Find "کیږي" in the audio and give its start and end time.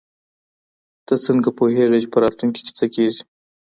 2.95-3.21